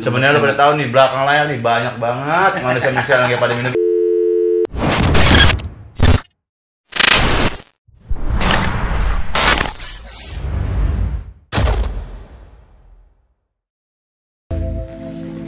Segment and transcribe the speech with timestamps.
[0.00, 3.52] Sebenarnya lo pada tahu nih belakang layar nih banyak banget manusia manusia yang kayak pada
[3.52, 3.72] minum.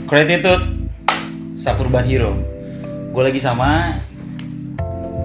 [0.05, 0.65] Gratitude
[1.57, 2.37] Sapurban Hero.
[3.17, 3.97] Gue lagi sama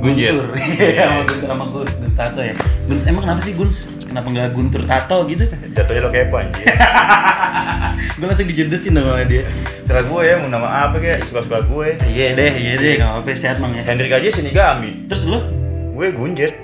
[0.01, 0.33] Gunjir.
[0.33, 0.57] Guntur.
[0.81, 2.57] Iya, sama Guntur sama Guns, Guns Tato ya.
[2.89, 4.00] Guns emang kenapa sih Guns?
[4.11, 5.47] Kenapa nggak Guntur Tato gitu?
[5.79, 6.67] Jatuhnya lo kepo anjir.
[8.19, 9.47] gue langsung dijudesin dong sama dia.
[9.87, 11.89] Serah gue ya mau nama apa kayak suka-suka gue.
[12.11, 13.87] Iya deh, iya deh, nggak apa-apa sehat mang ya.
[13.87, 15.07] Hendrik aja sini gami.
[15.07, 15.39] Terus lu?
[15.95, 16.59] Gue gunjet.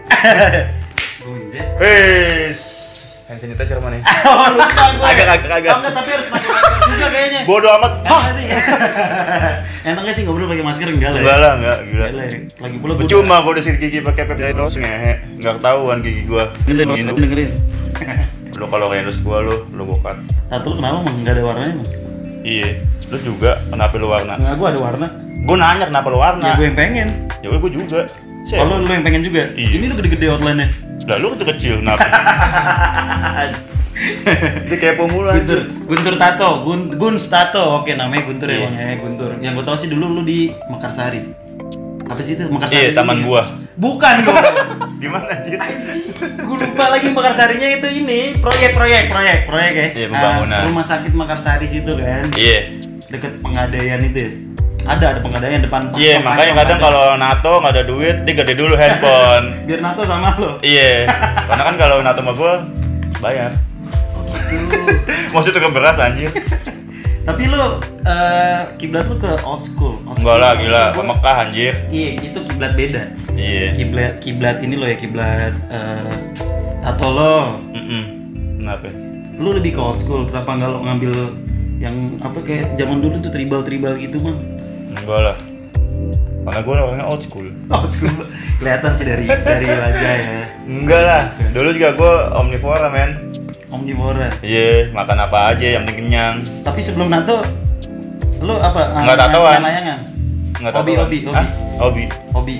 [1.23, 1.66] Gunjet.
[1.78, 2.76] Wes.
[3.27, 4.03] Hand sanitizer mana nih?
[4.27, 5.03] Oh lupa gue.
[5.03, 5.73] Agak, agak, agak.
[5.73, 7.41] Oh, enggak, tapi harus pakai masker juga kayaknya.
[7.43, 7.93] Bodoh amat.
[8.01, 8.47] Enggak sih.
[9.89, 11.19] Enaknya sih ngobrol pakai masker enggak lah.
[11.19, 11.23] ya?
[11.23, 12.05] Enggak lah, enggak gila.
[12.07, 12.12] Ya.
[12.62, 15.12] Lagi pula gua- Percuma gue udah sikat gigi pakai peptide dos ngehe.
[15.35, 16.45] Enggak ketahuan gigi gue.
[16.65, 17.51] Dengerin, dengerin.
[18.59, 20.16] Lo kalau kayak dos gua lo, lo bokat.
[20.49, 21.88] Tato lu kenapa emang nggak ada warnanya emang?
[22.41, 22.71] Iya.
[23.07, 24.33] Lo juga kenapa lo warna?
[24.35, 25.07] Enggak, gua ada warna.
[25.45, 26.45] Gue nanya kenapa lo warna?
[26.45, 27.09] Ya gue yang pengen.
[27.43, 28.07] Ya gue juga.
[28.49, 29.51] Lu, lu yang pengen juga?
[29.52, 29.68] Iya.
[29.77, 30.68] Ini lu gede-gede outline-nya.
[31.05, 32.01] Lah lu kecil kecil kenapa?
[34.66, 35.61] Dia kepo mulu Guntur.
[35.85, 37.80] Guntur Tato, Gun, Guns Tato.
[37.80, 38.65] Oke, namanya Guntur ya Iya.
[38.66, 39.30] bang ya, Guntur.
[39.39, 41.21] Yang gue tau sih dulu lu di Mekarsari.
[42.07, 42.93] Apa sih itu Iya, Mekarsari?
[42.93, 43.24] Taman?
[43.24, 43.47] Buah.
[43.74, 44.37] Bukan dong.
[45.02, 45.61] Di mana anjir?
[46.17, 49.89] gue lupa lagi Mekarsarinya itu ini proyek proyek proyek proyek ya.
[49.95, 50.57] Iya, pembangunan.
[50.57, 52.24] Ah, rumah sakit Mekarsari situ kan.
[52.33, 52.59] Iya.
[53.07, 54.19] Deket pengadaian itu.
[54.19, 54.30] ya?
[54.87, 55.90] Ada ada pengadaian depan.
[55.92, 59.46] Iya, pas- makanya kadang kalau NATO nggak ada duit, dia gede dulu handphone.
[59.68, 60.62] biar NATO sama lo.
[60.62, 61.10] Iya.
[61.45, 62.54] Karena kan kalau NATO sama gua
[63.18, 63.51] bayar.
[65.34, 66.31] Maksudnya ke beras anjir.
[67.26, 67.59] Tapi lu
[68.06, 69.98] eh, kiblat lu ke old school.
[70.06, 70.38] Old Enggak school.
[70.38, 71.75] lah, gila, ke Mekah anjir.
[71.91, 73.03] Iya, itu kiblat beda.
[73.34, 73.75] Iya.
[73.75, 76.15] Kiblat kiblat ini lo ya kiblat eh,
[76.78, 77.59] tato lo.
[77.75, 78.03] Mm-mm.
[78.62, 78.87] Kenapa?
[79.37, 80.22] Lu lebih ke old school.
[80.25, 81.12] Kenapa nggak lo ngambil
[81.76, 84.38] yang apa kayak zaman dulu tuh tribal tribal gitu mah?
[84.97, 85.37] Enggak lah.
[86.47, 87.47] Karena gua orangnya old school.
[87.75, 88.15] Old school.
[88.62, 90.41] Kelihatan sih dari dari wajah ya.
[90.65, 91.23] Enggak lah.
[91.51, 93.35] Dulu juga gua omnivora, men.
[93.67, 94.31] Omnivora.
[94.47, 96.35] Iya, makan apa aja yang penting kenyang.
[96.62, 97.43] Tapi sebelum tato
[98.39, 99.03] lu apa?
[99.03, 99.61] Nggak tatoan.
[99.65, 99.99] Layangan.
[100.56, 101.03] Enggak Hobi, tahu.
[101.03, 101.45] hobi, hobi.
[101.77, 102.05] Hobi.
[102.33, 102.56] Hobi.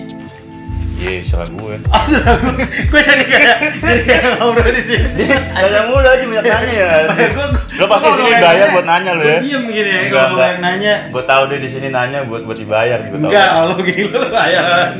[0.97, 1.75] Iya, salah gue.
[1.87, 5.29] Oh, sudah gue, gue jadi kayak jadi kayak ngobrol di sini.
[5.47, 6.89] Tanya mulu aja banyak nanya ya.
[7.37, 9.29] Gua- Lo pasti sini bayar nanya- buat nanya lo ya.
[9.29, 10.95] Gua diem gini ya kalau gue yang nanya.
[11.12, 13.29] Gue tahu deh di sini nanya buat buat dibayar gue tahu.
[13.29, 14.93] Enggak, Allah gila lu bayaran.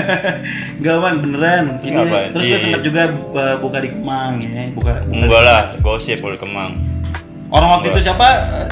[0.78, 1.64] Enggak bang, beneran.
[1.72, 2.28] Terus Ini ngapain?
[2.32, 3.02] terus sempat juga
[3.56, 4.92] buka di Kemang ya, buka.
[5.02, 6.72] buka Enggak lah, gosip boleh kemang.
[7.48, 8.28] Orang waktu itu siapa?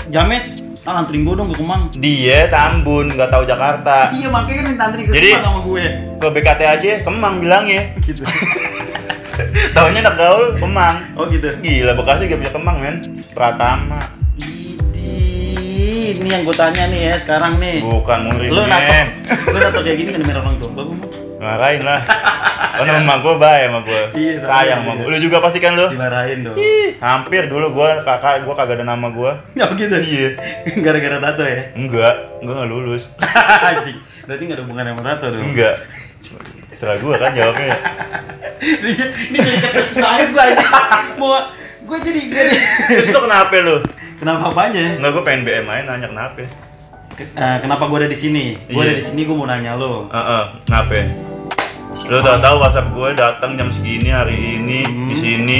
[0.08, 0.58] James,
[0.88, 1.82] ah anterin gue dong ke Kemang.
[1.92, 4.08] Dia Tambun, nggak tahu Jakarta.
[4.16, 5.84] Iya, makanya kan minta anterin ke Jadi- Kemang sama gue.
[6.16, 7.82] Ke BKT aja Kemang bilangnya.
[8.00, 8.22] Gitu.
[9.76, 10.96] Taunya anak gaul Kemang.
[11.16, 11.52] Oh gitu.
[11.60, 12.96] Gila Bekasi juga punya Kemang men.
[13.36, 14.00] Pratama.
[16.10, 17.84] Ini yang gue tanya nih ya sekarang nih.
[17.86, 18.92] Bukan murid Lu nato,
[19.54, 20.70] lu nato kayak gini kan orang tua.
[20.74, 22.00] Bapak Marahin lah.
[22.80, 24.02] Karena emak gue baik sama gue.
[24.14, 24.74] Iya, sama Sayang iya.
[24.78, 25.06] sama gue.
[25.08, 25.86] Lu juga pasti kan lu?
[25.88, 26.56] dimarahin dong.
[26.56, 29.32] Ih, hampir dulu gue kakak gue kagak ada nama gue.
[29.60, 29.96] Oh gitu.
[29.96, 30.28] Iya.
[30.78, 31.72] Gara-gara tato ya.
[31.74, 33.08] Enggak, gue nggak lulus.
[33.68, 33.96] Anjing.
[34.24, 35.42] Berarti nggak ada hubungan sama tato dong.
[35.42, 35.74] Enggak.
[36.72, 37.76] Serah gue kan jawabnya.
[38.60, 38.92] ini
[39.28, 40.64] ini jadi ketes banget gue aja
[41.16, 41.32] mau
[41.80, 42.54] gue jadi jadi
[42.90, 43.76] Terus lu kenapa lu?
[44.16, 46.44] kenapa apanya Enggak, gue pengen BM aja nanya kenapa.
[47.10, 48.84] Ke- eh, kenapa gue ada di sini gue Iya.
[48.86, 50.92] ada di sini gue mau nanya lo Heeh, kenapa?
[52.06, 55.08] Lu tau tahu WhatsApp gue datang jam segini hari ini Hmm.
[55.08, 55.58] di sini.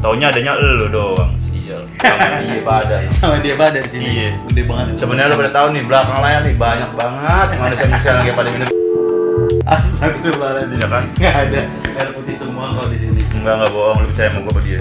[0.00, 1.36] Taunya adanya lu doang.
[1.38, 1.84] Sial.
[1.94, 2.94] Sama dia pada.
[3.14, 4.30] sama dia pada di sini Iya.
[4.46, 4.86] gede banget.
[4.96, 8.50] Sebenarnya lu pada tahu nih belakang layar nih banyak banget manusia manusia yang kayak pada
[8.50, 8.68] minum.
[9.62, 11.04] Astagfirullahaladzim Iya kan?
[11.14, 11.60] nggak ada
[11.94, 14.80] air putih semua kalau di sini Enggak enggak bohong, lu percaya sama gue apa dia?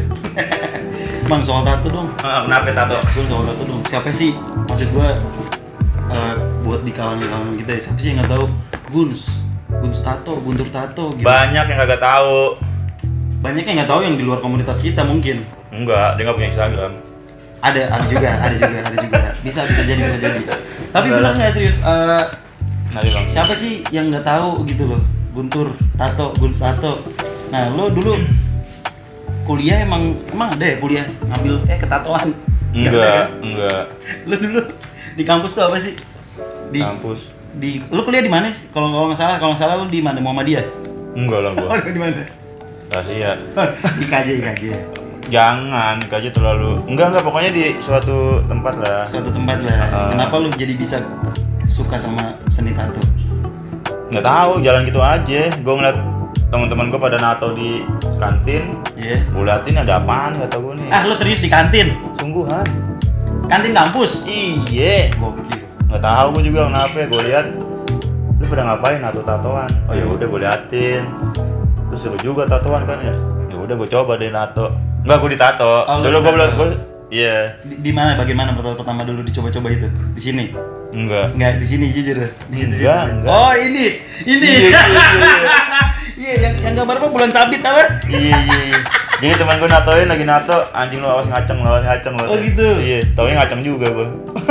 [1.29, 2.97] bang soal tato dong Heeh, kenapa tato?
[3.07, 4.31] gue soal tato dong siapa sih
[4.67, 5.07] maksud gue
[6.09, 8.45] eh, buat di kalangan kalangan kita ya siapa sih yang nggak tahu
[8.89, 9.21] Guns
[9.73, 12.59] Guns tato Guntur tato gitu Banyak yang kagak tahu.
[13.39, 16.91] banyak yang nggak tahu yang di luar komunitas kita mungkin Enggak, dia nggak punya Instagram.
[17.59, 20.41] ada ada juga ada juga ada juga bisa bisa jadi bisa jadi
[20.87, 22.23] tapi Enggak benar nggak serius eh,
[22.91, 23.25] bang.
[23.25, 25.01] siapa sih yang nggak tahu gitu loh
[25.31, 27.01] Guntur Tato Guns Tato
[27.47, 28.17] nah lo dulu
[29.43, 32.29] kuliah emang emang ada ya kuliah ngambil eh ketatoan
[32.71, 33.27] Enggak, kan?
[33.41, 33.83] enggak.
[34.23, 34.61] lo dulu
[35.11, 35.97] di kampus tuh apa sih
[36.69, 37.19] di Kampus.
[37.53, 39.99] Di lo kuliah di mana sih kalau kalau nggak salah kalau nggak salah lo di
[39.99, 40.65] mana Muhammadiyah
[41.11, 41.75] Enggak lah gua.
[41.95, 42.23] di mana
[42.87, 43.35] Rahasia.
[44.03, 44.63] IKJ IKJ
[45.27, 46.83] Jangan, aja terlalu.
[46.85, 48.99] Enggak enggak, pokoknya di suatu tempat lah.
[49.01, 50.09] suatu tempat lah Ah.
[50.11, 50.99] kenapa lo jadi bisa
[51.63, 52.99] suka sama seni tato
[54.11, 55.47] Nggak tahu, jalan gitu aja.
[55.55, 55.95] Gue ngeliat
[56.51, 57.79] teman-teman gue pada nato di
[58.19, 59.23] kantin Iya.
[59.25, 61.95] gue liatin ada apaan kata gue nih Ah, lu serius di kantin?
[62.15, 62.67] sungguhan
[63.47, 64.27] Kantin kampus.
[64.27, 65.15] Iya.
[65.15, 65.60] Gokil.
[65.91, 67.05] Nggak tahu gue juga kenapa ya.
[67.11, 67.45] Gue lihat
[68.39, 69.69] lu pada ngapain tato tatoan.
[69.91, 71.03] Oh ya udah gue liatin.
[71.91, 73.11] Terus seru juga tatoan kan ya.
[73.51, 74.71] Ya udah gue coba deh nato.
[75.03, 75.73] Enggak gue ditato.
[75.83, 76.69] Oh, lu Dulu gue bilang gue
[77.11, 77.59] iya.
[77.67, 79.87] Di, di mana bagaimana pertama pertama dulu dicoba-coba itu?
[80.15, 80.45] Di sini.
[80.95, 81.35] Enggak.
[81.35, 82.23] Enggak, di sini jujur.
[82.23, 82.73] Di situ.
[82.79, 83.31] Enggak, enggak.
[83.35, 83.99] Oh, ini.
[84.23, 84.47] Ini.
[84.47, 85.59] Iya, iya, iya, iya.
[86.21, 87.97] Iya, yang yang gambar apa bulan sabit apa?
[88.05, 88.79] iya iya iya.
[89.21, 92.25] Jadi teman gue natoin lagi nato, anjing lu awas ngaceng, lu awas ngaceng lu.
[92.25, 92.67] Oh, gitu?
[92.81, 94.07] Iya, taunya ngaceng juga gue.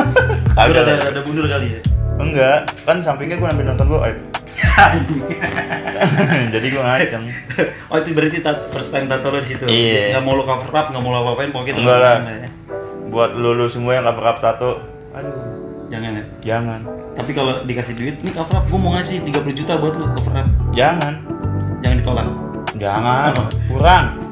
[0.55, 1.81] Kagak ada ada mundur kali ya.
[2.17, 3.99] Enggak, kan sampingnya gue ngambil nonton gue,
[4.79, 5.21] Anjing.
[6.55, 7.25] jadi gue ngaceng.
[7.91, 8.39] oh itu berarti
[8.71, 9.65] first time tato lo di situ.
[9.67, 10.15] Iya.
[10.15, 12.15] Nggak mau lo cover up, nggak mau lo apa-apain, pokoknya Enggak lah.
[12.23, 12.51] teman-teman ya.
[13.11, 14.71] Buat lu, lu semua yang cover up tato,
[15.11, 15.35] aduh,
[15.91, 16.25] Jangan ya.
[16.47, 16.81] jangan,
[17.19, 20.35] Tapi kalau dikasih duit, nih cover up, gue mau ngasih 30 juta buat lo cover
[20.37, 20.47] up.
[20.71, 21.19] jangan,
[21.83, 22.27] Jangan ditolak.
[22.79, 23.47] jangan, Oh.
[23.67, 24.30] kurang.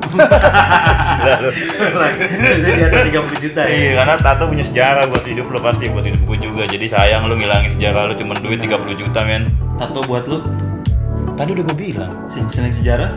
[2.38, 3.69] Jadi di atas 30 juta ya.
[3.69, 6.62] Iya, karena tato punya sejarah buat hidup lu pasti, buat hidup gue juga.
[6.64, 9.52] Jadi sayang lu ngilangin sejarah lu cuma duit 30 juta men.
[9.76, 10.43] Tato buat lo,
[11.34, 13.14] Tadi udah gue bilang, se- seneng sejarah,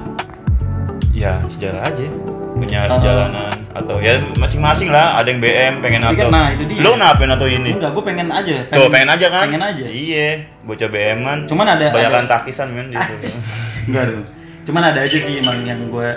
[1.12, 2.06] ya sejarah aja
[2.52, 6.68] punya Uh, jalanan atau ya masing-masing lah ada yang BM pengen atau kan, nah, itu
[6.68, 6.78] dia.
[6.78, 8.56] lu kenapa atau ini enggak, gue pengen aja.
[8.68, 9.86] Tuh pengen aja kan Pengen aja.
[9.88, 10.28] iya
[10.62, 13.14] bocah BM kan Cuman ada banyakan ada- takisan men gitu
[13.90, 14.26] Enggak dong.
[14.62, 16.10] Cuman ada aja sih emang yang gue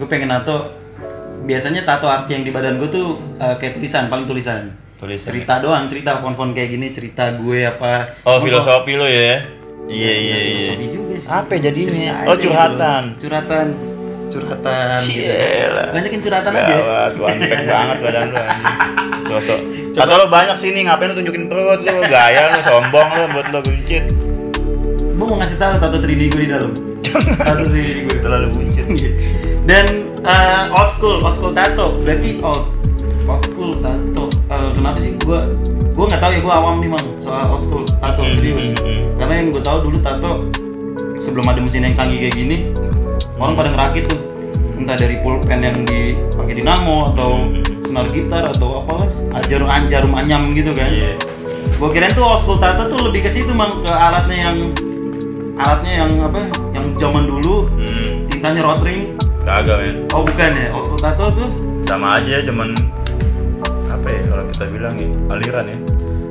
[0.00, 0.72] gue pengen tato
[1.44, 4.72] biasanya tato arti yang di badan gue tuh eh, kayak tulisan, paling tulisan.
[4.96, 8.16] tulisan Cerita doang, cerita font-font kayak gini, cerita gue apa.
[8.24, 9.44] oh Emang filosofi lu ya
[9.90, 11.28] iya iya iya Filosofi juga sih.
[11.28, 12.12] Apa jadinya?
[12.24, 13.02] Oh, aja curhatan.
[13.12, 13.20] gitu.
[13.28, 13.66] Curhatan.
[14.30, 14.96] Curhatan.
[15.04, 15.32] gitu.
[15.92, 16.74] Banyakin curhatan aja.
[16.80, 18.38] Gawat, lu antek banget badan lu.
[19.28, 19.60] Sosok.
[20.00, 23.58] Kata lu banyak sini, ngapain lu tunjukin perut lu, gaya lu, sombong lu buat lu
[23.60, 24.04] buncit.
[25.18, 26.72] Gue mau ngasih tahu tato 3D gue di dalam.
[27.42, 28.16] tato 3D gue.
[28.22, 28.86] Terlalu buncit.
[29.70, 29.86] Dan
[30.26, 31.94] eh, old school, old school tato.
[32.02, 32.74] Berarti old
[33.30, 34.26] old school tato.
[34.50, 35.38] Eh, kenapa sih gue
[35.94, 38.74] gue nggak tahu ya gue awam nih mang soal old school tato Hmm, serius.
[38.74, 39.00] hmm, hmm.
[39.14, 40.32] Karena yang gue tahu dulu tato
[41.22, 42.56] sebelum ada mesin yang canggih kayak gini
[43.38, 44.18] orang pada ngerakit tuh
[44.74, 47.62] entah dari pulpen yang dipakai dinamo atau Hmm.
[47.86, 49.06] senar gitar atau apalah
[49.46, 50.90] jarum jarum anyam gitu kan.
[50.90, 51.14] Iya.
[51.78, 54.56] Gue kirain tuh old school tato tuh lebih ke situ mang ke alatnya yang
[55.54, 59.96] alatnya yang apa yang zaman dulu Hmm, tintanya rotring kagak men.
[60.12, 61.48] Oh bukan ya, old school tato tuh
[61.84, 62.70] sama aja cuman
[63.90, 65.78] apa ya kalau kita bilang ya aliran ya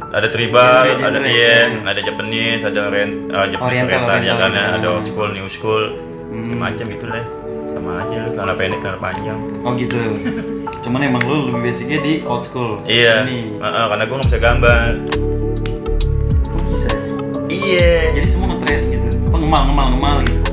[0.10, 1.30] ada tribal, Genre, ada genre.
[1.30, 5.30] ien, ada Japanese, ada orient, uh, Japanese Oriental, oriental, ya kan ya, ada old school,
[5.30, 5.84] new school,
[6.34, 6.58] Hmm.
[6.58, 7.22] macam gitu lah.
[7.70, 9.38] Sama aja, karena pendek, karena panjang.
[9.62, 10.02] Oh gitu.
[10.82, 12.82] Cuman emang lu lebih basicnya di old school.
[12.90, 13.62] Iya, Ini.
[13.62, 14.90] uh, uh, karena gue nggak bisa gambar.
[16.42, 17.02] Kok bisa ya?
[17.46, 19.10] Iya, Jadi semua ngetres gitu.
[19.30, 20.49] Apa ngemal ngemal ngemal gitu.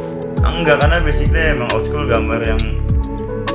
[0.53, 2.61] Enggak karena basically emang old school gambar yang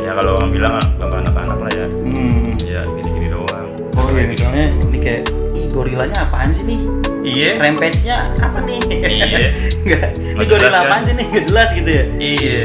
[0.01, 1.88] ya kalau orang bilang gambar anak-anak lah ya.
[1.88, 2.49] Hmm.
[2.65, 3.67] Ya gini-gini doang.
[3.95, 5.23] Oh iya misalnya ini kayak
[5.71, 6.79] gorilanya apaan sih nih?
[7.21, 7.51] Iya.
[7.61, 8.79] Rampage-nya apa nih?
[8.89, 9.47] Iya.
[9.85, 10.07] Enggak.
[10.19, 10.83] Ini gorila kan?
[10.85, 11.25] apaan sih nih?
[11.31, 12.05] Nggak jelas gitu ya.
[12.17, 12.59] Iya.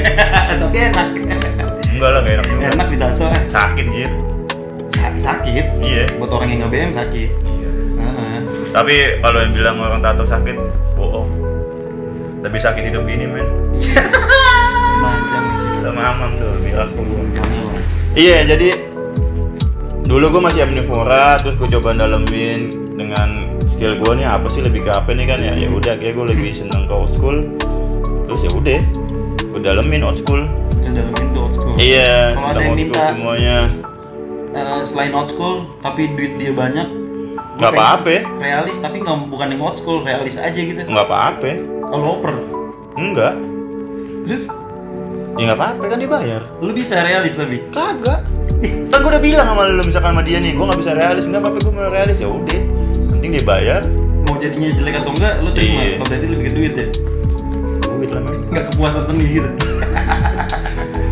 [0.64, 1.08] Tapi enak.
[1.90, 2.64] Enggak lah, gak enak juga.
[2.72, 3.24] enak ditato.
[3.52, 4.10] Sakit jir.
[4.96, 5.64] Sakit sakit.
[5.84, 6.04] Iya.
[6.16, 7.30] Buat orang yang nggak BM sakit.
[7.44, 7.68] Iya.
[8.00, 8.38] Heeh.
[8.72, 10.56] Tapi kalau yang bilang orang tato sakit,
[10.96, 11.49] bohong.
[12.40, 13.46] Lebih sakit hidup ini men.
[15.80, 16.88] Sama Amam tuh bilang.
[18.16, 18.74] Iya jadi
[20.08, 24.88] dulu gue masih omnivora, terus gue coba dalemin dengan skill gue nih apa sih lebih
[24.88, 25.52] ke apa nih kan ya?
[25.52, 27.44] Ya udah kayak gue lebih seneng ke old school.
[28.24, 28.80] Terus ya udah
[29.52, 30.40] gue dalemin old school.
[30.80, 31.74] Yang dalemin tuh old school.
[31.76, 33.58] iya Kalau ada yang minta semuanya.
[34.50, 36.88] eh, selain old school tapi duit dia banyak
[37.60, 38.24] nggak apa-apa.
[38.40, 40.80] realis tapi nggak bukan yang old school realis aja gitu.
[40.88, 42.34] Nggak apa-apa kalau oper?
[42.94, 43.34] Enggak.
[44.24, 44.46] Terus?
[45.38, 48.26] Ya nggak apa-apa kan dibayar lu bisa realis lebih Kagak.
[48.90, 51.40] Kan gue udah bilang sama lu misalkan sama dia nih, gue nggak bisa realis, nggak
[51.40, 52.18] apa-apa gue mau realis.
[52.18, 52.60] Ya udah.
[53.16, 53.82] Penting dia bayar,
[54.26, 55.80] mau jadinya jelek atau enggak lu terima.
[55.80, 55.92] Iya.
[55.96, 56.86] kalau berarti lebih ke duit ya?
[57.86, 58.20] Duit lah
[58.50, 59.50] nggak kepuasan sendiri gitu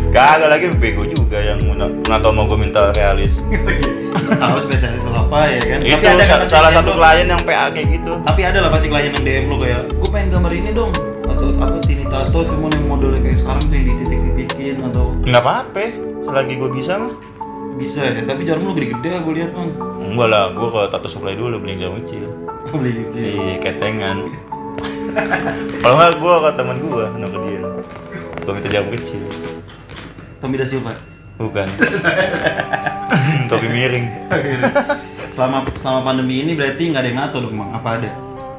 [0.09, 1.61] Kagak lagi bego juga yang
[2.01, 3.37] nggak tau mau gue minta realis.
[4.41, 7.69] tahu spesialis lu apa ya kan Itu kan sa- pasti salah satu klien yang PA
[7.69, 8.11] kayak gitu.
[8.23, 10.91] tapi ada lah pasti klien yang DM lu kayak gue pengen gambar ini dong
[11.23, 15.85] atau apa tini tato cuman yang modelnya kayak sekarang yang dititik-titikin atau Nggak apa-apa,
[16.25, 17.13] selagi gue bisa mah.
[17.71, 19.69] bisa ya tapi jarum lu gede-gede gue lihat bang
[20.01, 22.25] Enggak lah, gue ke tato supply dulu beli jarum kecil.
[22.73, 24.17] beli kecil Di ketengan.
[25.79, 27.61] Kalau nggak gue ke teman gue, ke dia.
[28.41, 29.21] Gue minta jarum kecil.
[30.39, 30.95] Tommy Da Silva?
[31.35, 31.67] Bukan.
[33.49, 34.05] Topi miring.
[35.29, 37.69] selama selama pandemi ini berarti nggak ada yang nato dong bang.
[37.71, 38.09] Apa ada?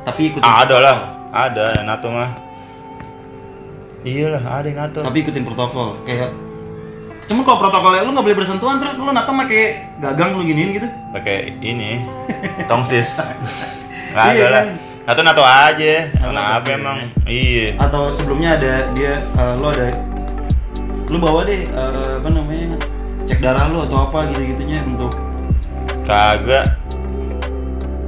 [0.04, 0.44] Tapi ikutin.
[0.44, 0.96] Ah, ada lah,
[1.30, 2.30] ada nato mah.
[4.00, 5.00] Iyalah, ada yang nato.
[5.04, 6.00] tapi ikutin protokol.
[6.04, 6.32] Kayak
[7.28, 10.88] Cuma kalau protokolnya lu nggak boleh bersentuhan terus lu nato pakai gagang lu giniin gitu.
[11.14, 12.02] pakai ini
[12.66, 13.20] tongsis.
[14.10, 14.62] Nggak Iya ada lah.
[14.66, 14.68] kan?
[15.06, 16.98] nato nato aja Nato kenapa emang?
[17.30, 17.78] Iya.
[17.78, 19.86] Atau sebelumnya ada dia eh, lu ada
[21.10, 22.78] lu bawa deh eh, apa namanya
[23.26, 25.10] cek darah lu atau apa gitu gitunya untuk
[26.04, 26.78] kagak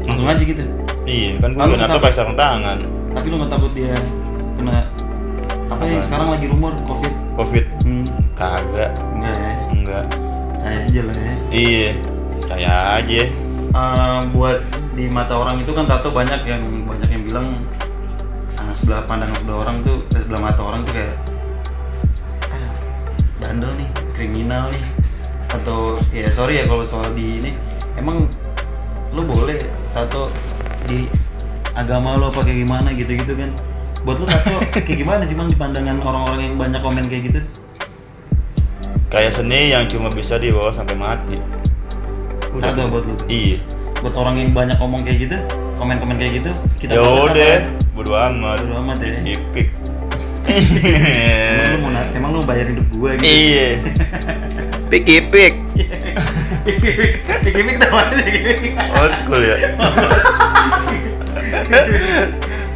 [0.02, 0.62] langsung aja gitu.
[1.04, 2.78] iya kan gue nato pakai sarung tangan
[3.12, 3.92] Tapi lu nggak takut dia
[4.56, 4.88] kena
[5.68, 6.04] apa yang Apaan?
[6.04, 7.12] sekarang lagi rumor covid?
[7.34, 9.52] covid Hmm, kagak enggak ya.
[9.68, 10.04] enggak
[10.58, 11.34] Saya aja lah ya.
[11.50, 11.88] iya
[12.42, 13.22] saya aja
[13.72, 14.60] Eh, buat
[14.92, 17.46] di mata orang itu kan tato banyak yang banyak yang bilang
[18.54, 21.16] ah, sebelah pandangan sebelah orang tuh eh, sebelah mata orang tuh kayak
[23.42, 24.84] bandel nih kriminal nih
[25.52, 27.50] atau ya sorry ya kalau soal di ini.
[27.98, 28.30] Emang
[29.12, 29.60] lu boleh
[29.92, 30.32] tato
[30.88, 31.04] di
[31.76, 33.50] agama lo apa kayak gimana gitu-gitu kan?
[34.06, 37.40] Buat lu tato kayak gimana sih bang di pandangan orang-orang yang banyak komen kayak gitu?
[39.12, 41.36] Kayak seni yang cuma bisa dibawa sampai mati.
[42.62, 43.14] Tato buat lu?
[43.18, 43.58] Tuh iya.
[44.00, 45.38] Buat orang yang banyak ngomong kayak gitu
[45.82, 47.58] komen-komen kayak gitu kita ya udah
[47.98, 48.62] bodo amat.
[48.62, 49.18] Bodo amat ya.
[49.26, 49.74] hipik
[50.48, 53.24] emang lu mau emang lu bayar hidup gue gitu?
[53.26, 53.68] Iya.
[54.92, 55.54] Pik hipik
[57.42, 58.76] Gimik tau mana sih gimik?
[58.92, 59.56] old school ya.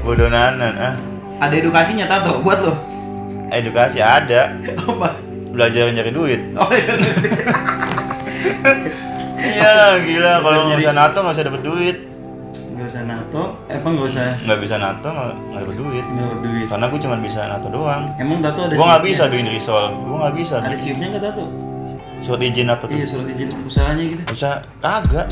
[0.00, 0.94] Bodoh nanan ah.
[1.42, 2.74] Ada edukasinya tato buat lo.
[3.52, 4.56] edukasi ada.
[4.88, 5.20] Apa?
[5.52, 6.40] belajar nyari duit.
[6.56, 6.92] Oh iya.
[9.40, 10.32] iya lah gila.
[10.44, 11.96] Kalau nggak bisa nato nggak bisa dapet duit
[12.76, 16.22] Gak usah nato, eh, apa nggak usah nggak bisa nato nggak nggak dapet duit nggak
[16.22, 16.66] dapat duit.
[16.68, 20.16] karena gue cuma bisa nato doang Emang tato ada gue nggak bisa bikin risol gue
[20.18, 21.44] nggak bisa Ada siupnya nggak tato?
[22.18, 24.22] surat izin apa tuh Iya surat izin usahanya gitu.
[24.26, 25.26] bisa kagak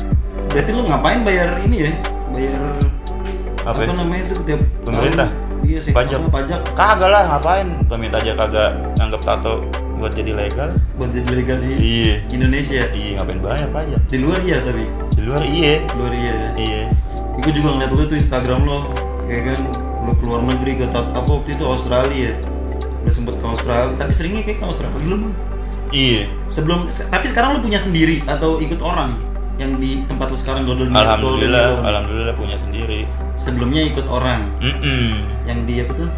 [0.47, 1.91] Berarti lu ngapain bayar ini ya?
[2.29, 2.61] Bayar
[3.61, 3.93] Apa ya?
[3.93, 5.29] namanya itu tiap Pemerintah?
[5.29, 5.65] tahun?
[5.65, 5.91] Iya sih.
[5.91, 6.17] Pajak.
[6.19, 9.53] apa, pajak kagak lah ngapain pemerintah aja kagak nganggap tato
[9.95, 12.85] buat jadi legal buat jadi legal di iya Indonesia.
[12.91, 16.33] iya ngapain banyak pajak Di luar iya tapi di luar iya di luar iya.
[16.33, 16.49] ya.
[16.55, 16.81] iya
[17.45, 18.89] Gue juga ngeliat lu tuh Instagram lo,
[19.23, 19.59] kayak kan
[20.01, 22.33] lo keluar negeri ke apa waktu itu Australia.
[23.05, 25.29] Udah sempet ke Australia, tapi seringnya kayak ke Australia belum.
[25.93, 29.21] iya Sebelum, se- tapi sekarang lu punya sendiri atau ikut orang
[29.55, 35.13] yang di tempat lu sekarang Golden alhamdulillah alhamdulillah punya sendiri Sebelumnya ikut orang mm
[35.45, 36.09] yang di apa tuh?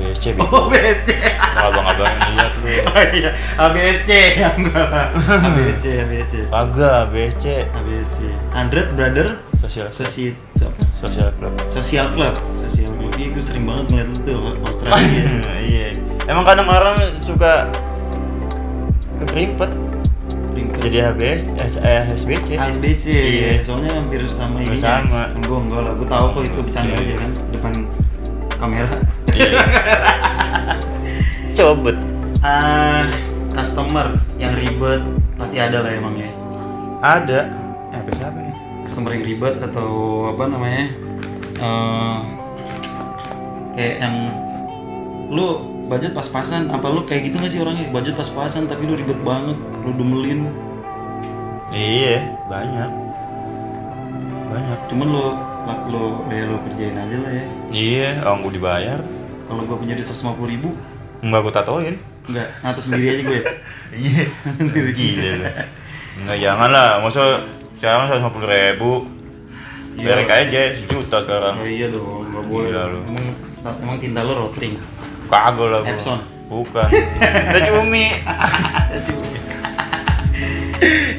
[0.00, 1.08] ABSC bi Oh BSC.
[1.52, 4.08] abang-abang yang lihat lu Oh iya, ABSC
[4.40, 5.12] yang enggak.
[5.28, 6.34] ABSC, ABSC.
[6.48, 8.16] kagak ABSC ABSC.
[8.50, 10.80] Hundred Brother sosial Sosi apa?
[10.96, 12.32] sosial club Social Club.
[12.58, 13.12] Social Club.
[13.14, 15.24] Iya, gue sering banget ngeliat lu tuh Australia.
[15.60, 15.86] iya
[16.24, 17.68] emang kadang orang suka
[19.20, 19.68] kekerimpet
[20.80, 21.42] jadi HBS
[21.76, 23.52] eh, SBC ASBC Iya.
[23.60, 25.28] soalnya hampir sama ini sama.
[25.34, 27.04] gue enggak lah gue tahu kok itu bercanda Iya.
[27.04, 27.72] aja kan depan
[28.56, 28.88] kamera
[29.36, 29.62] iya.
[31.56, 31.96] Cobot
[32.40, 33.04] ah
[33.52, 35.04] customer yang ribet
[35.36, 36.30] pasti ada lah emang ya.
[37.00, 37.40] Ada.
[37.92, 38.54] Eh, apa siapa nih?
[38.88, 39.90] Customer yang ribet atau
[40.32, 40.86] apa namanya?
[41.60, 42.16] Eh
[43.76, 44.16] kayak yang
[45.30, 45.46] lu
[45.86, 47.88] budget pas-pasan apa lu kayak gitu gak sih orangnya?
[47.92, 50.48] Budget pas-pasan tapi lu ribet banget lu demelin
[51.76, 52.90] iya banyak.
[54.50, 54.78] Banyak.
[54.88, 55.26] Cuman lu
[55.92, 57.46] lu ya lu kerjain aja lah ya.
[57.70, 59.00] Iya orang gue dibayar
[59.50, 60.70] kalau gua punya duit 150 ribu
[61.20, 61.94] Enggak gue tatoin
[62.30, 63.40] enggak ngatur sendiri aja gue
[64.06, 64.24] Iya
[64.94, 65.48] Gila lu
[66.22, 67.22] Enggak jangan lah Masa
[67.76, 68.92] sekarang 150 ribu
[69.90, 70.06] Iya.
[70.16, 72.72] Berek aja sejuta sekarang Oh iya dong, nggak boleh.
[72.72, 73.00] Gila lu.
[73.10, 73.26] Emang,
[73.84, 74.78] emang tinta lo rotring.
[75.28, 75.90] Kagak lah gua.
[75.92, 76.20] Epson.
[76.50, 78.10] Bukan Udah cumi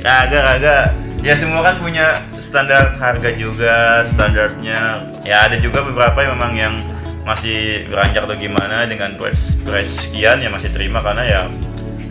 [0.04, 0.86] Kagak kagak
[1.24, 6.76] Ya semua kan punya standar harga juga Standarnya Ya ada juga beberapa yang memang yang
[7.22, 11.42] masih beranjak atau gimana dengan price, price sekian ya masih terima karena ya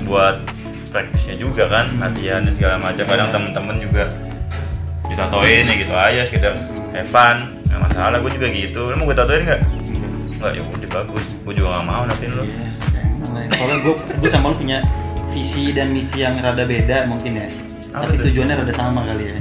[0.02, 0.42] buat
[0.88, 3.34] praktisnya juga kan latihan dan segala macam kadang Iya.
[3.36, 4.04] temen-temen juga
[5.06, 6.54] ditatoin ya gitu aja sekedar
[6.92, 9.60] Evan nggak masalah gue juga gitu lu mau gue tatoin nggak
[10.36, 12.68] nggak ya udah bagus gue juga nggak mau natin lu Iya.
[13.52, 14.78] Soalnya gue gue sama lo punya
[15.30, 17.46] visi dan misi yang rada beda mungkin ya.
[17.92, 19.38] Apa Tapi tujuannya rada sama kali ya.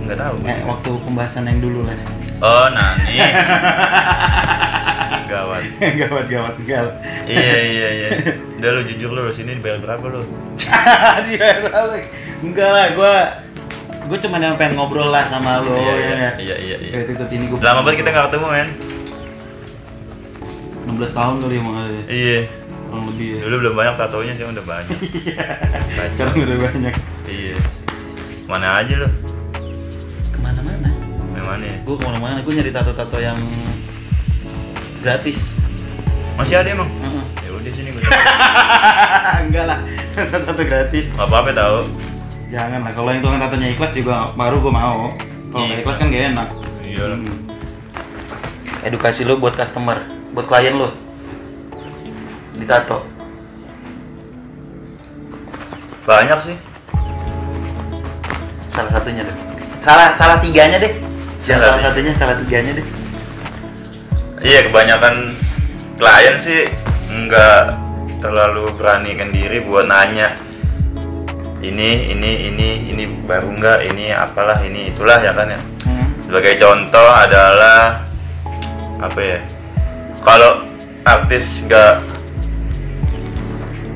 [0.00, 1.96] nggak tahu Eh, waktu pembahasan yang dulu lah.
[2.40, 3.14] Oh nani
[5.30, 6.90] gawat gawat gawat gas.
[7.30, 8.08] iya iya iya
[8.58, 10.22] udah lu jujur lu sini dibayar berapa lu
[11.30, 11.94] Dia berapa?
[12.42, 13.14] Enggak lah, gue
[14.10, 16.34] gue cuma yang pengen ngobrol lah sama lo iya, ya iya, nggak?
[16.42, 18.68] iya iya iya Kayak titik ini gue lama banget kita nggak ketemu men
[20.90, 22.38] 16 tahun kali ya makanya iya
[22.90, 23.40] kurang lebih ya.
[23.46, 24.98] dulu belum banyak tatonya sih udah banyak
[25.94, 26.10] Kacau.
[26.10, 26.94] Sekarang udah banyak.
[27.30, 27.54] iya
[28.50, 29.08] mana aja lu
[30.34, 30.89] Ke mana-mana.
[31.50, 31.76] Yang mana ya?
[31.82, 33.38] gue ke mana-mana gue nyari tato-tato yang
[35.02, 35.58] gratis.
[36.38, 36.86] Masih ada emang?
[36.86, 37.24] Heeh.
[37.42, 38.02] ya udah sini gue
[39.50, 39.78] enggak lah
[40.14, 41.10] satu-satu gratis?
[41.10, 41.78] Nggak apa-apa tahu
[42.50, 45.10] jangan lah kalau yang tukang tatonya ikhlas juga baru gue mau.
[45.50, 45.82] Kalau nggak Iya.
[45.82, 46.48] ikhlas kan gak enak.
[46.86, 47.18] Iya lah.
[47.18, 47.38] Hmm.
[48.80, 50.00] edukasi lo buat customer
[50.32, 50.94] buat klien lo
[52.54, 53.02] ditato
[56.06, 56.56] banyak sih.
[58.70, 59.36] Salah satunya deh.
[59.82, 61.09] Salah salah tiganya deh
[61.40, 62.86] Salah satunya salah tiganya deh
[64.40, 65.36] iya kebanyakan
[65.96, 66.62] klien sih
[67.06, 67.76] nggak
[68.18, 70.36] terlalu beranikan diri buat nanya
[71.60, 76.08] ini ini ini ini baru nggak ini apalah ini itulah ya kan ya Hmm.
[76.22, 78.04] sebagai contoh adalah
[78.98, 79.38] apa ya
[80.20, 80.64] kalau
[81.02, 82.04] artis nggak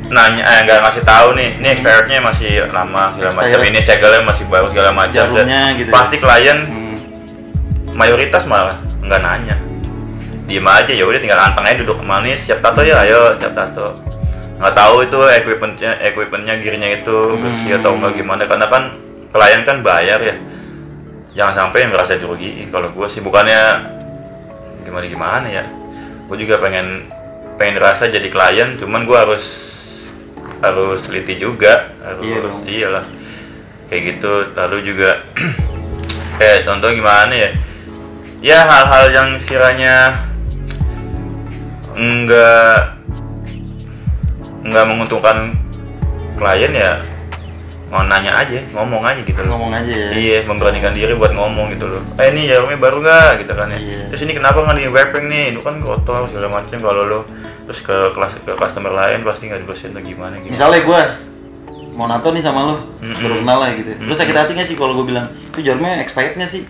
[0.06, 4.44] nanya eh nggak ngasih tahu nih ini expirednya masih lama segala macam ini segelnya masih
[4.46, 5.92] baru segala macam gitu ya.
[5.92, 6.83] pasti klien Hmm.
[7.94, 9.56] Mayoritas malah nggak nanya.
[10.44, 13.96] Diem aja ya udah tinggal anteng aja duduk manis siap tato ya ayo siap tato.
[14.60, 17.98] Nggak tahu itu equipmentnya equipmentnya gearnya itu bersih atau Hmm.
[18.02, 18.82] enggak gimana karena kan
[19.32, 20.36] klien kan bayar ya.
[21.34, 23.58] Jangan sampai merasa dirugiin kalau gue sih bukannya
[24.84, 25.64] gimana gimana ya.
[26.28, 27.08] Gue juga pengen
[27.56, 29.44] pengen rasa jadi klien cuman gue harus
[30.60, 33.04] harus teliti juga harus Iya iyalah.
[33.88, 34.32] Kayak gitu.
[34.54, 35.10] Lalu juga
[36.38, 37.50] kayak contoh gimana ya
[38.44, 40.20] ya hal-hal yang sekiranya
[41.96, 43.00] enggak
[44.60, 45.56] enggak menguntungkan
[46.36, 47.00] klien ya
[47.88, 51.78] mau nanya aja ngomong aja gitu loh ngomong aja ya Iya, memberanikan diri buat ngomong
[51.78, 52.02] gitu loh.
[52.18, 53.78] Eh ini jarumnya baru nggak gitu kan ya.
[53.78, 54.00] Iya.
[54.10, 55.44] Terus ini kenapa nggak di wrapping nih?
[55.54, 57.20] Itu kan kotor segala macam kalau lo
[57.70, 60.52] terus ke kelas ke customer lain pasti nggak dibersihin atau gimana gimana.
[60.52, 61.00] misalnya gue
[61.94, 63.22] mau nato nih sama lo Mm-mm.
[63.22, 64.18] baru kenal lah gitu lo Mm-mm.
[64.18, 66.66] sakit hati gak sih kalau gue bilang itu jarumnya expired gak sih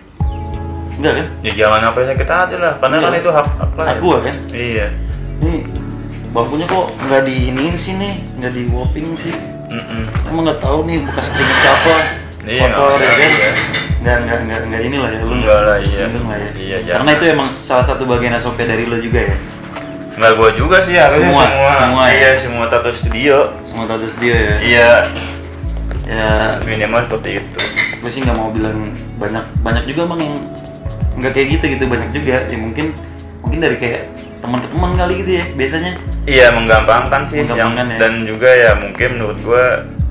[0.95, 3.03] enggak kan Ya jangan sampai sakit hati lah, karena Iya.
[3.03, 3.85] kan itu hak hak klien.
[3.85, 4.85] hak gue kan Iya.
[5.37, 5.59] nih
[6.29, 9.35] bangkunya kok nggak diiniin sih nih nggak di whopping sih
[9.65, 10.03] Mm-mm.
[10.25, 11.95] emang nggak tahu nih bekas keringet siapa
[12.45, 13.51] Iya, kotor ya nggak- kan iya.
[13.97, 16.05] nggak nggak nggak nggak inilah ya lu Enggak lah, iya.
[16.05, 17.15] lah ya Iya, karena jangan.
[17.15, 19.35] itu emang salah satu bagian SOP dari lo juga ya
[20.15, 21.71] Nggak gua juga sih harusnya Semua, semua.
[21.75, 22.13] semua ya?
[22.13, 23.35] iya, semua tato studio.
[23.63, 24.91] semua tato studio ya Iya,
[26.05, 26.29] ya
[26.61, 27.59] minimal seperti itu.
[27.97, 28.77] gue sih nggak mau bilang
[29.15, 30.37] banyak banyak juga emang yang
[31.15, 32.37] nggak kayak gitu gitu banyak juga.
[32.47, 32.85] Ya mungkin
[33.41, 34.01] mungkin dari kayak
[34.43, 35.93] teman ke teman kali gitu ya biasanya.
[36.25, 37.97] Iya menggampangkan sih Menggampangkan yang ya.
[38.01, 39.65] dan juga ya mungkin menurut gua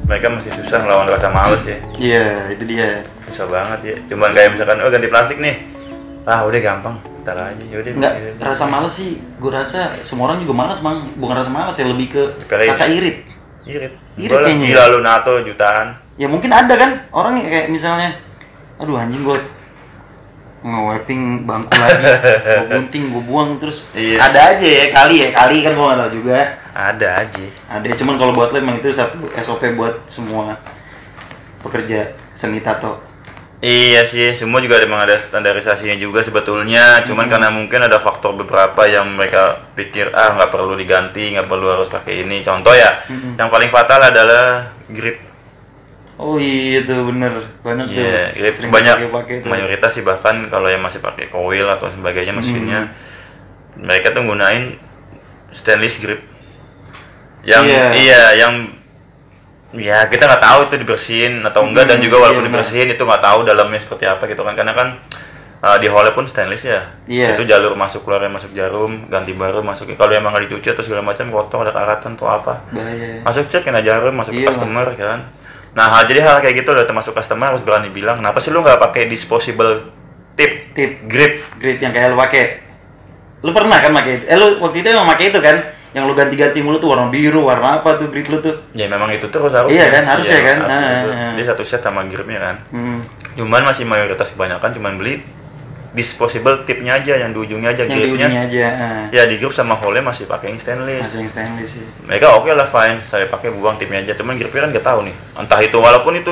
[0.05, 1.79] mereka masih susah melawan rasa males ya.
[1.97, 3.03] Iya itu dia.
[3.31, 3.97] Susah banget ya.
[4.13, 5.57] Cuman kayak misalkan oh ganti plastik nih.
[6.25, 7.65] Ah udah gampang ntar aja.
[7.65, 8.31] Yaudah nggak iya.
[8.41, 9.17] rasa males sih.
[9.41, 12.69] Gue rasa semua orang juga malas bang bukan rasa malas ya lebih ke Dipelain.
[12.73, 13.25] rasa irit.
[13.65, 13.93] Irit.
[14.21, 15.97] Irit kayaknya gila lu nato jutaan.
[16.21, 18.21] Ya mungkin ada kan orang kayak misalnya
[18.77, 19.39] aduh anjing gue
[20.65, 22.05] nge-wiping bangku lagi
[22.57, 24.17] gue gunting gue buang terus Iya.
[24.17, 26.39] ada aja ya kali ya kali kan gue nggak tahu juga
[26.73, 30.57] ada aja ada cuman kalau buat lo emang itu satu SOP buat semua
[31.61, 32.01] pekerja
[32.33, 33.13] seni tato
[33.65, 37.01] Iya sih, semua juga memang ada standarisasinya juga sebetulnya.
[37.01, 41.73] Cuman karena mungkin ada faktor beberapa yang mereka pikir ah nggak perlu diganti, nggak perlu
[41.73, 42.45] harus pakai ini.
[42.45, 43.41] Contoh ya, Mm-mm.
[43.41, 45.17] yang paling fatal adalah grip.
[46.17, 47.33] Oh iya tuh bener.
[47.61, 47.99] Banyak tuh.
[47.99, 49.51] Iya, grip sering banyak pakai tuh.
[49.51, 52.95] mayoritas sih bahkan kalau yang masih pakai coil atau sebagainya mesinnya,
[53.75, 54.79] mereka tuh gunain
[55.51, 56.23] stainless grip.
[57.45, 57.87] Yang Iya.
[57.93, 58.55] iya, yang
[59.75, 63.03] ya kita nggak tahu itu dibersihin atau enggak dan Hmm, juga walaupun iya, dibersihin itu
[63.03, 64.55] nggak tahu dalamnya seperti apa gitu kan.
[64.55, 64.89] Karena kan
[65.61, 66.95] uh, di hole pun stainless ya.
[67.05, 67.35] Iya.
[67.35, 69.91] itu jalur masuk keluar masuk jarum ganti baru masuk.
[69.93, 72.63] Kalau emang nggak dicuci atau segala macam kotor ada karatan atau apa.
[72.71, 72.97] Bahaya.
[72.97, 73.21] Ya.
[73.27, 75.21] masuk cek kena jarum masuk Iya, ke customer kan
[75.75, 78.63] nah hal jadi hal kayak gitu udah termasuk customer harus berani bilang kenapa sih lu
[78.63, 79.91] nggak pakai disposable
[80.35, 80.75] tip?
[80.75, 81.07] Tip.
[81.07, 81.35] Grip.
[81.59, 82.63] Grip yang kayak lu pakai.
[83.43, 84.25] Lu pernah kan pakai itu?
[84.27, 85.57] Eh lu waktu itu emang pakai itu kan?
[85.95, 88.67] Yang lu ganti-ganti mulu tuh warna biru warna apa tuh grip lu tuh?
[88.75, 90.57] Ya memang itu terus harus Iya kan, harusnya kan?
[90.67, 91.11] Ah, itu.
[91.15, 91.33] ah.
[91.39, 92.57] dia satu set sama gripnya kan.
[92.75, 92.99] Hmm.
[93.35, 95.23] cuman masih mayoritas kebanyakan cuman beli
[95.95, 98.27] disposable tipnya aja yang di ujungnya aja yang di gripnya.
[98.27, 99.05] ujungnya aja ah.
[99.15, 101.07] ya di grup sama hole masih pakai yang stainless.
[101.07, 102.99] Masih yang stainless sih mereka oke lah fine.
[103.07, 104.19] Saya pakai buang tipnya aja.
[104.19, 105.15] Cuman gripnya kan nggak tahu nih.
[105.39, 106.31] Entah itu walaupun itu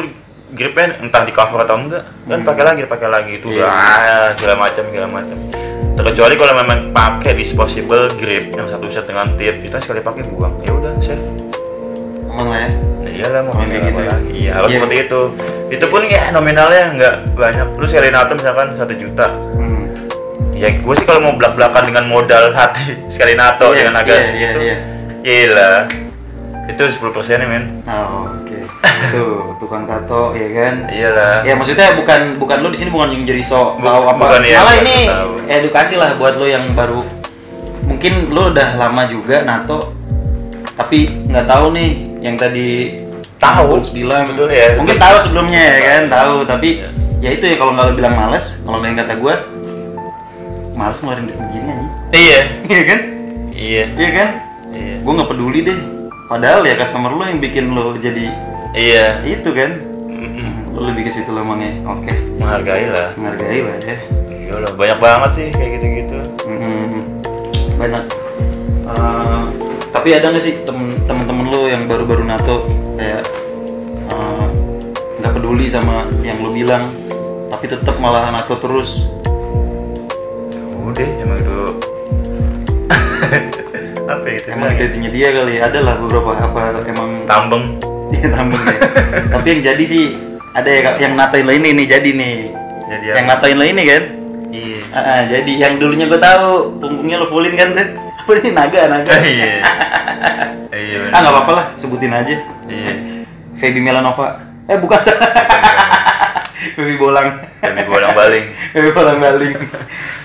[0.51, 2.45] gripnya entah di cover atau enggak kan Hmm.
[2.45, 3.49] pakai lagi pakai lagi itu.
[3.55, 3.71] Iya.
[3.71, 5.39] ah, segala macam segala macam.
[5.93, 10.59] Terkecuali kalau memang pakai disposable grip yang satu set dengan tip itu sekali pakai buang.
[10.67, 11.23] Ya udah safe
[12.33, 12.69] aman lah ya?
[12.73, 14.09] Nah, iyalah mau Kalau kayak apa gitu ya.
[14.09, 14.77] lagi iya harus Iya.
[14.79, 15.21] seperti itu.
[15.71, 17.67] Itu pun ya nominalnya nggak banyak.
[17.75, 19.27] Lu sekali nato misalkan satu juta.
[19.53, 19.85] Hmm.
[20.53, 24.13] ya gue sih kalau mau belak belakan dengan modal hati sekali nato Iya, dengan harga
[24.13, 24.77] iya, segitu iya,
[25.21, 25.73] gila
[26.65, 27.65] itu 10 persen men.
[27.85, 28.59] Oh, oke.
[29.13, 30.87] Tuh tukang tato ya kan?
[30.87, 31.43] Iyalah.
[31.43, 34.15] Ya maksudnya bukan bukan lu di sini bukan yang jadi sok tahu apa.
[34.15, 35.31] bukan ya, malah ini tahu.
[35.51, 37.03] edukasi lah buat lo yang baru.
[37.83, 39.83] Mungkin lo udah lama juga nato
[40.73, 41.91] tapi nggak tahu nih
[42.23, 42.97] yang tadi
[43.43, 43.83] Tahu.
[43.91, 44.25] Bilang.
[44.31, 44.79] Betul ya.
[44.79, 46.47] mungkin tahu sebelumnya ya kan tahu.
[46.47, 46.69] Tapi
[47.19, 49.35] ya itu ya kalau nggak lo bilang males kalau yang kata gue
[50.79, 52.41] males ngeluarin duit begini aja iya.
[52.71, 53.01] Iya kan?
[53.51, 53.85] Iya.
[53.99, 54.29] Iya kan?
[54.71, 54.95] Iya.
[55.03, 55.79] Gue nggak peduli deh.
[56.31, 58.31] Padahal ya customer lo yang bikin lo jadi
[58.79, 59.19] iya.
[59.27, 59.71] itu kan?
[60.71, 62.15] Lo lebih ke situ lo emangnya oke.
[62.39, 63.11] Menghargai lah.
[63.19, 63.97] Menghargai lah ya.
[64.31, 66.19] Iya lah banyak banget sih kayak gitu-gitu.
[66.47, 67.03] Hmm,
[67.75, 68.03] banyak.
[68.87, 69.43] Eh,
[69.93, 73.23] tapi ada nggak sih tem- temen-temen lo yang baru-baru nato kayak
[74.11, 74.47] eh,
[75.21, 76.91] nggak peduli sama yang lo bilang,
[77.51, 79.11] tapi tetap malah nato terus.
[80.83, 81.59] udah emang itu
[84.13, 85.55] apa ya itu Emang itu itunya dia kali.
[85.57, 87.79] Ada lah beberapa apa emang tambeng
[88.13, 88.77] dia tambeng ya.
[89.33, 90.05] tapi yang jadi sih
[90.53, 92.37] ada ya yang natain lo ini nih jadi nih.
[92.93, 93.33] jadi Yang apa?
[93.41, 94.03] natain lo ini kan?
[94.53, 94.79] iya
[95.33, 97.89] jadi yang dulunya gue tahu punggungnya lo fullin kan tuh.
[98.23, 99.13] Apa ini naga naga?
[99.25, 99.55] iya
[100.73, 102.37] iya ah nggak apa-apa lah sebutin aja.
[102.67, 102.93] iya
[103.57, 104.41] Feby Melanova.
[104.67, 104.99] Eh bukan
[106.75, 107.29] Feby Bolang.
[107.63, 109.55] demi bolang baling Feby Bolang Baling.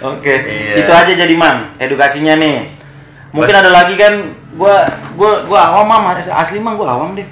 [0.02, 0.34] Oke.
[0.42, 0.74] Iya.
[0.82, 2.74] Itu aja jadi man edukasinya nih.
[3.34, 7.28] Mungkin ada lagi kan gua gua gua awam mah asli mah gua awam deh.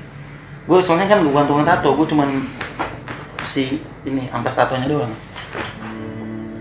[0.65, 2.29] Gua soalnya kan bukan tukang tato, gua cuman
[3.41, 5.13] si ini ampas tatonya doang.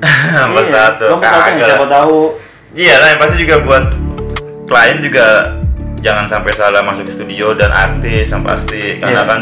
[0.44, 2.18] Ampas Iya, tato gua ampas tato siapa tahu.
[2.76, 3.84] iya lah yang pasti juga buat
[4.68, 5.26] klien juga
[6.04, 9.24] jangan sampai salah masuk studio dan artis yang pasti karena Iya.
[9.24, 9.40] kan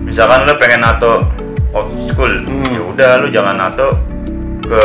[0.00, 1.28] misalkan lo pengen nato
[1.70, 2.64] old school Hmm.
[2.66, 4.00] ya udah lu jangan nato
[4.64, 4.82] ke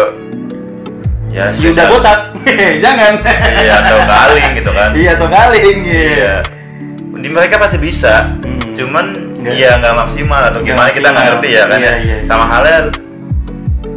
[1.32, 2.20] ya Yuda spesial- botak.
[2.84, 3.14] Jangan.
[3.58, 6.04] iya atau kaling gitu kan Iya, atau galing iya.
[6.12, 6.34] iya
[7.16, 8.76] di mereka pasti bisa Hmm.
[8.76, 9.06] cuman
[9.40, 11.96] Nggak- ya nggak maksimal atau Nggak gimana kita nggak ngerti ya kan Iya, ya.
[11.98, 12.28] iya, iya.
[12.28, 12.78] sama halnya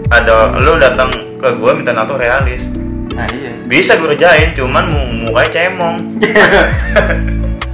[0.09, 2.63] ada lu datang ke gua minta nato realis
[3.17, 3.53] Nah, iya.
[3.65, 5.97] bisa gue kerjain cuman mu mukanya cemong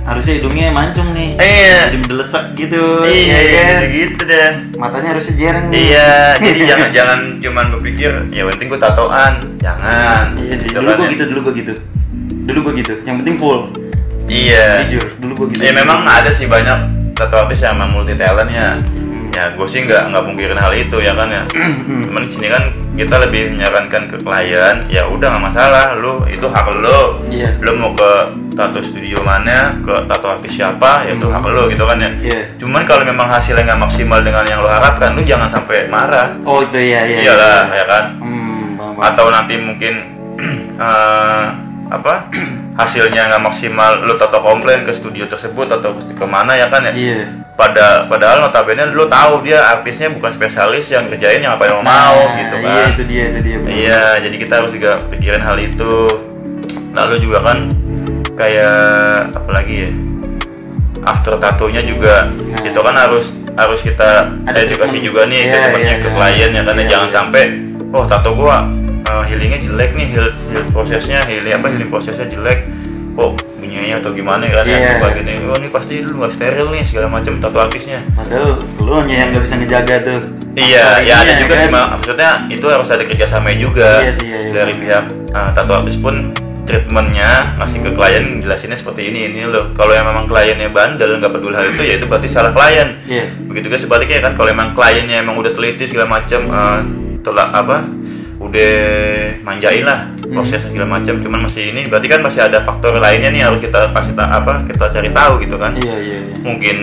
[0.03, 1.39] Harusnya hidungnya mancung nih.
[1.39, 1.79] Iya.
[1.87, 3.07] Jadi mendelesak gitu.
[3.07, 3.77] iya ya kan?
[3.79, 5.79] gitu gitu deh Matanya harusnya jereng nih.
[5.81, 6.11] iya
[6.43, 10.97] jadi jangan jangan cuman berpikir ya penting gue tatoan jangan Iya sih, Gitu dulu kan
[10.97, 11.13] gua ya.
[11.13, 11.73] gitu, dulu gua gitu.
[12.43, 12.93] Dulu gua gitu.
[13.03, 13.61] Yang penting full.
[14.27, 15.61] iya Jujur, dulu gua gitu.
[15.61, 16.79] ya memang ada sih banyak
[17.13, 18.75] tato artis yang emang multi talent ya.
[19.33, 21.43] Ya gue sih nggak nggak mungkirin hal itu ya kan ya
[22.05, 26.45] cuman di sini kan kita lebih menyarankan ke klien ya udah nggak masalah lu itu
[26.45, 27.57] hak lo Iya.
[27.59, 28.11] lu mau ke
[28.53, 31.35] tato studio mana ke tato artis siapa ya itu Hmm.
[31.35, 32.41] hak lo gitu kan ya Iya.
[32.57, 36.61] cuman kalau memang hasilnya nggak maksimal dengan yang lo harapkan lu jangan sampai marah Oh,
[36.61, 37.25] itu ya, iya.
[37.25, 37.77] iyalah iya.
[37.81, 39.95] ya kan Hmm, atau nanti mungkin
[40.79, 41.45] eh,
[41.93, 42.33] apa
[42.81, 46.83] hasilnya nggak maksimal lu tato komplain ke studio tersebut atau ke ke mana ya kan
[46.83, 47.29] ya Iya.
[47.53, 51.85] pada padahal notabene lu tahu dia artisnya bukan spesialis yang kerjain yang apa yang lo
[51.85, 53.57] mau Nah, gitu Iya, kan itu dia, itu dia.
[53.59, 53.71] benar.
[53.71, 55.95] iya jadi kita harus juga pikirin hal itu
[56.93, 57.59] lalu juga kan
[58.33, 58.81] kayak
[59.31, 59.91] apa lagi ya
[61.05, 62.65] after tatonya juga Nah.
[62.65, 66.17] itu kan harus harus kita Ada edukasi juga nih ke Iya, temennya iya, ke iya.
[66.17, 67.15] klien ya kan Iya, jangan iya.
[67.15, 67.43] sampai
[67.91, 68.65] oh tato gua
[69.03, 72.67] eh, healingnya jelek nih heal, heal prosesnya healing apa healing prosesnya jelek
[73.13, 74.79] kok bunyinya atau gimana ya kan Iya.
[74.81, 78.65] ya coba gini oh ini pasti lu nggak steril nih segala macam tato artisnya Padahal
[78.81, 80.21] lu hanya yang nggak bisa ngejaga tuh.
[80.53, 81.65] Iya, ya ada juga kan?
[81.65, 81.87] sih, Mak.
[81.97, 84.53] maksudnya itu harus ada kerjasama juga Iya sih, iya, iya.
[84.53, 89.73] dari pihak uh, tato artis pun treatmentnya ngasih ke klien jelasinnya seperti ini ini loh.
[89.73, 92.97] Kalau yang memang kliennya bandel nggak peduli hal itu ya itu berarti salah klien.
[93.05, 93.25] Iya.
[93.45, 96.81] Begitu juga sebaliknya kan kalau emang kliennya emang udah teliti segala macam uh,
[97.21, 97.77] telah apa
[98.43, 98.73] udah
[99.41, 100.35] manjain lah Hmm.
[100.35, 103.91] proses segala macam cuman masih ini berarti kan masih ada faktor lainnya nih harus kita
[103.91, 106.35] kasih ta- apa kita cari tahu gitu kan Iya, iya, iya.
[106.41, 106.77] mungkin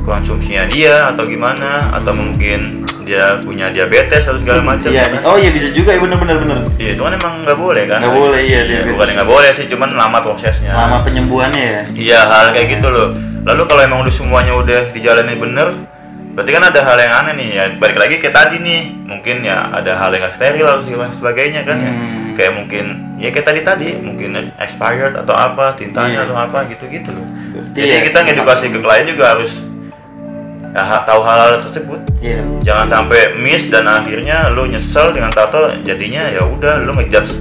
[0.00, 5.20] konsumsinya dia atau gimana atau mungkin dia punya diabetes atau segala macam Iya, ya kan?
[5.24, 6.58] oh iya bisa juga ya bener bener bener.
[6.76, 8.90] Iya, itu kan emang nggak boleh kan Nggak boleh, iya, diabetes.
[8.92, 11.80] bukan nggak boleh sih cuman lama prosesnya Lama penyembuhannya ya.
[11.92, 15.68] iya hal kayak gitu loh lalu kalau emang udah semuanya udah dijalani bener
[16.36, 19.72] berarti kan ada hal yang aneh nih ya balik lagi kayak tadi nih mungkin ya
[19.72, 22.36] ada hal yang nggak steril atau segala sebagainya kan ya Hmm.
[22.36, 22.84] kayak mungkin
[23.16, 26.24] ya kayak tadi tadi mungkin expired atau apa tintanya Iya.
[26.28, 29.52] atau apa gitu gitu loh Berarti jadi ya, kita ngedukasi ke klien juga harus
[30.76, 32.40] ya, tahu hal-hal tersebut Iya.
[32.60, 37.32] jangan sampai miss dan akhirnya lu nyesel dengan tato jadinya ya udah lu ngejudge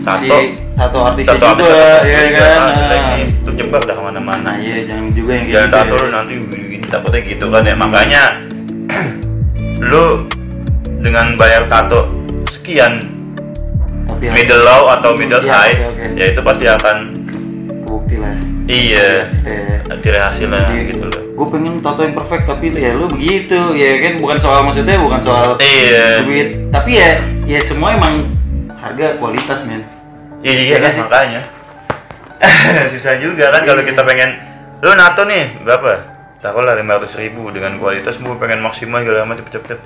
[0.00, 2.56] tato Si tato artisnya tato juga, artis ya juga, kan.
[2.56, 3.08] ah, jelek Ah.
[3.10, 6.06] nih itu dah ke mana-mana Nah iya jangan juga yang jangan gitu tato ya.
[6.08, 6.34] nanti
[6.84, 8.22] takutnya gitu kan ya makanya
[9.84, 10.06] lu
[10.98, 12.10] dengan bayar tato
[12.48, 13.02] sekian
[14.08, 16.04] Tapi middle low atau middle Iya, high oke, oke.
[16.14, 16.96] ya itu pasti akan
[17.78, 18.34] kebukti lah.
[18.66, 19.96] iya Hasilnya.
[19.96, 20.82] ciri hasilnya Iya.
[20.88, 24.60] gitu loh Gue pengen tato yang perfect tapi ya lu begitu ya kan bukan soal
[24.60, 27.10] maksudnya bukan soal iya duit tapi ya
[27.44, 28.26] ya semua emang
[28.78, 29.82] harga kualitas men
[30.40, 31.02] iya Iya iya kan sih?
[31.02, 31.42] makanya
[32.94, 34.38] susah juga kan kalau kita pengen
[34.78, 36.06] lu nato nih berapa
[36.38, 39.78] taruhlah lima ratus ribu dengan kualitas gue pengen maksimal segala macam cepet-cepet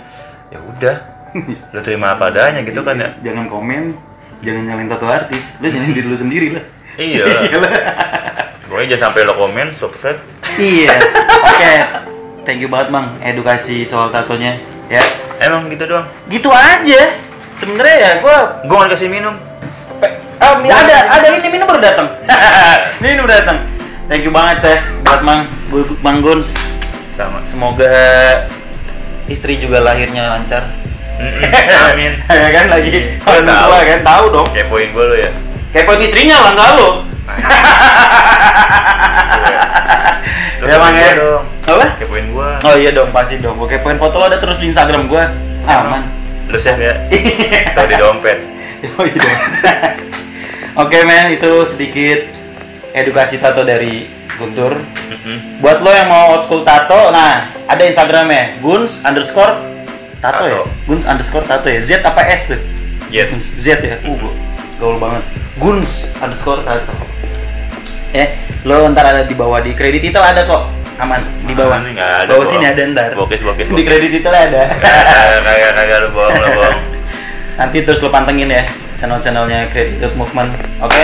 [0.53, 0.97] ya udah
[1.73, 3.97] lu terima apa adanya gitu kan ya Jangan komen,
[4.45, 5.57] jangan nyalain tato artis.
[5.65, 6.65] Lu nyalain diri lu sendiri lah.
[7.01, 7.25] iya
[8.69, 10.21] pokoknya jangan sampai lo komen subscribe
[10.61, 10.93] iya.
[11.41, 11.73] Oke.
[12.45, 13.17] Thank you banget, Bang.
[13.25, 14.59] Edukasi soal tatonya.
[14.91, 15.01] Ya.
[15.41, 17.01] emang gitu doang Gitu aja.
[17.53, 19.35] Sebenarnya ya gua gue mau dikasih minum
[19.99, 22.19] Pe- Ah, mi- ada, ada ini minum baru datang.
[22.99, 23.57] ini baru datang.
[24.05, 25.47] Thank you banget teh buat Mang,
[26.01, 26.53] Bang Guns.
[27.13, 27.87] sama Semoga
[29.27, 30.65] istri juga lahirnya lancar.
[31.87, 33.69] amin ya kan lagi Gua orang tahu.
[33.69, 34.47] tua kan tahu dong.
[34.51, 35.31] kepoin gue lo ya
[35.71, 36.89] Kepoin istrinya lah enggak lo.
[40.59, 41.13] Lu Ya, Bang, kepoin ya.
[41.13, 41.87] gua dong Apa?
[41.97, 43.55] kepoin gue Oh iya dong, pasti dong.
[43.57, 45.31] Gue kepoin foto lo ada terus di Instagram gua.
[45.65, 46.03] Aman.
[46.49, 46.95] Lu save ya
[47.73, 48.39] atau di dompet
[48.99, 49.31] Oh iya.
[50.75, 52.27] Oke men, itu sedikit
[52.91, 54.75] edukasi tato dari Guntur.
[54.75, 55.63] Mm-mm.
[55.63, 59.55] Buat lo yang mau old school tato, nah ada Instagramnya Guns underscore
[60.19, 60.65] tato, ya.
[60.65, 60.73] Tato.
[60.89, 61.79] Guns underscore tato ya.
[61.79, 62.61] Z apa S tuh?
[63.13, 63.31] Jet.
[63.31, 63.47] Guns.
[63.55, 64.03] Z ya.
[64.03, 64.37] Uh, gua-
[64.81, 65.23] gaul banget.
[65.61, 66.91] Guns underscore tato.
[68.11, 68.35] Eh,
[68.67, 70.67] lo ntar ada di bawah di kredit itu ada kok.
[71.03, 71.83] Aman di bawah.
[71.83, 71.99] Nih?
[71.99, 73.11] Nggak ada, Bawah sini ada ntar.
[73.19, 73.87] Bokis, bokis, Di bokis.
[73.91, 74.63] kredit itu ada.
[75.43, 76.79] kagak kagak lu bohong lu bohong
[77.59, 78.65] Nanti terus lo pantengin ya
[78.97, 80.55] channel-channelnya Creative Movement.
[80.79, 81.03] Oke?